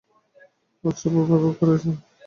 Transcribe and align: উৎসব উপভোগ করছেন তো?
উৎসব 0.83 1.13
উপভোগ 1.21 1.53
করছেন 1.59 1.91
তো? 1.93 2.01